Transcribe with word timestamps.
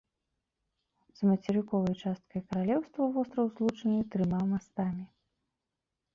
З 1.19 1.29
мацерыковай 1.31 1.95
часткай 2.03 2.41
каралеўства 2.47 3.03
востраў 3.19 3.45
злучаны 3.55 4.01
трыма 4.17 4.41
мастамі. 4.57 5.05